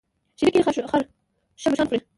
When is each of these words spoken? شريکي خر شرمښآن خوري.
شريکي 0.39 0.61
خر 0.89 1.03
شرمښآن 1.61 1.87
خوري. 1.89 1.99